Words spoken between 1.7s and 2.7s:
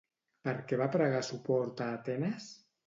a Atenes?